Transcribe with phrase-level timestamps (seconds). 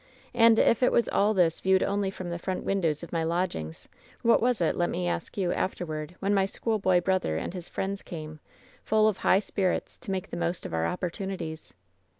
[0.33, 3.87] "And if it was all this viewed only from the front windows of my lodgings,
[4.23, 8.01] what was it, let me ask you, afterward, when my schoolboy brother and his friends
[8.01, 8.39] came,
[8.83, 11.73] full of high spirits, to make the most of our op portunities